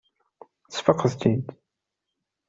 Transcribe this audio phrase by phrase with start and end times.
[0.67, 1.45] Tesfaqeḍ-t-id.